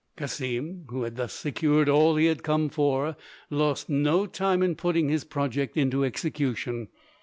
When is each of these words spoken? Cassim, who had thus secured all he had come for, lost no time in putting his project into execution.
Cassim, 0.17 0.85
who 0.89 1.03
had 1.03 1.15
thus 1.15 1.31
secured 1.31 1.87
all 1.87 2.15
he 2.15 2.25
had 2.25 2.41
come 2.41 2.69
for, 2.69 3.15
lost 3.51 3.87
no 3.87 4.25
time 4.25 4.63
in 4.63 4.73
putting 4.75 5.09
his 5.09 5.23
project 5.23 5.77
into 5.77 6.03
execution. 6.03 6.87